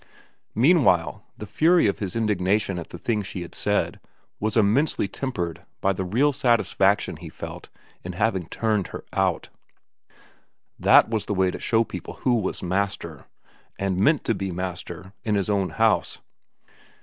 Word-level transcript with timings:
Meanwhile 0.55 1.23
the 1.37 1.45
fury 1.45 1.85
of 1.85 1.99
his 1.99 2.15
indignation 2.15 2.79
at 2.79 2.89
the 2.89 2.97
things 2.97 3.27
she 3.27 3.43
had 3.43 3.53
said 3.53 3.99
was 4.39 4.57
immensely 4.57 5.07
tempered 5.07 5.63
by 5.79 5.93
the 5.93 6.03
real 6.03 6.33
satis 6.33 6.73
faction 6.73 7.17
he 7.17 7.29
felt 7.29 7.69
in 8.03 8.13
having 8.13 8.47
turned 8.47 8.87
her 8.87 9.05
out. 9.13 9.49
That 10.79 11.09
was 11.09 11.27
the 11.27 11.35
way 11.35 11.51
to 11.51 11.59
show 11.59 11.83
people 11.83 12.15
who 12.21 12.39
was 12.39 12.63
master, 12.63 13.27
and 13.77 13.95
meant 13.97 14.23
to 14.23 14.33
be 14.33 14.51
master, 14.51 15.13
in 15.23 15.35
his 15.35 15.51
own 15.51 15.69
house. 15.69 16.17